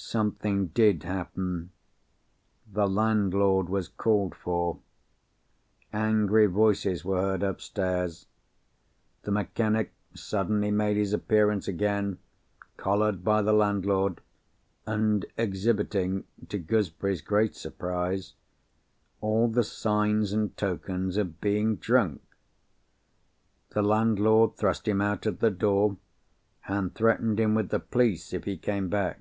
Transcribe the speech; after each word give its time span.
Something 0.00 0.68
did 0.68 1.02
happen. 1.02 1.72
The 2.72 2.88
landlord 2.88 3.68
was 3.68 3.88
called 3.88 4.32
for. 4.36 4.78
Angry 5.92 6.46
voices 6.46 7.04
were 7.04 7.20
heard 7.20 7.42
upstairs. 7.42 8.26
The 9.24 9.32
mechanic 9.32 9.92
suddenly 10.14 10.70
made 10.70 10.96
his 10.96 11.12
appearance 11.12 11.66
again, 11.66 12.18
collared 12.76 13.24
by 13.24 13.42
the 13.42 13.52
landlord, 13.52 14.20
and 14.86 15.26
exhibiting, 15.36 16.22
to 16.48 16.58
Gooseberry's 16.58 17.20
great 17.20 17.56
surprise, 17.56 18.34
all 19.20 19.48
the 19.48 19.64
signs 19.64 20.32
and 20.32 20.56
tokens 20.56 21.16
of 21.16 21.40
being 21.40 21.74
drunk. 21.74 22.22
The 23.70 23.82
landlord 23.82 24.54
thrust 24.54 24.86
him 24.86 25.00
out 25.00 25.26
at 25.26 25.40
the 25.40 25.50
door, 25.50 25.96
and 26.68 26.94
threatened 26.94 27.40
him 27.40 27.56
with 27.56 27.70
the 27.70 27.80
police 27.80 28.32
if 28.32 28.44
he 28.44 28.56
came 28.56 28.88
back. 28.88 29.18